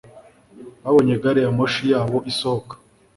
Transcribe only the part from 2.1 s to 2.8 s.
isohoka